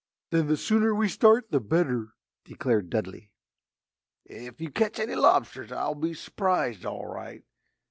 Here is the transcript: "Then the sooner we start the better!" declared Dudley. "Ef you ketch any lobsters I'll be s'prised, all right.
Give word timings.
"Then 0.31 0.47
the 0.47 0.57
sooner 0.57 0.95
we 0.95 1.07
start 1.07 1.51
the 1.51 1.59
better!" 1.59 2.15
declared 2.43 2.89
Dudley. 2.89 3.29
"Ef 4.27 4.59
you 4.59 4.71
ketch 4.71 4.97
any 4.97 5.13
lobsters 5.13 5.71
I'll 5.71 5.93
be 5.93 6.15
s'prised, 6.15 6.87
all 6.87 7.05
right. 7.05 7.43